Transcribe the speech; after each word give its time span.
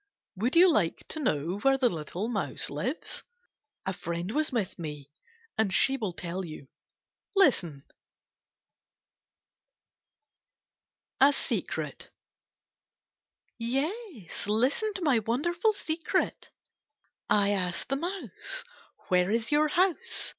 Would 0.35 0.55
you 0.55 0.67
like 0.71 1.07
to 1.09 1.19
know 1.19 1.59
where 1.59 1.77
the 1.77 1.87
little 1.87 2.27
mouse 2.27 2.71
lives? 2.71 3.21
A 3.85 3.93
friend 3.93 4.31
was 4.31 4.51
with 4.51 4.79
me 4.79 5.11
and 5.59 5.71
she 5.71 5.95
will 5.95 6.11
tell 6.13 6.43
you. 6.43 6.69
Listen! 7.35 7.83
62 11.21 11.21
KITTENS 11.21 11.33
AKD 11.35 11.67
CATS 11.67 12.05
A 12.07 12.07
SECEET 12.07 12.11
Yes, 13.59 14.47
listen 14.47 14.91
to 14.95 15.03
my 15.03 15.19
wonderful 15.19 15.71
secret! 15.71 16.49
I 17.29 17.51
asked 17.51 17.89
the 17.89 17.95
mouse, 17.95 18.63
* 18.85 19.07
Where 19.09 19.29
is 19.29 19.51
your 19.51 19.67
house 19.67 20.29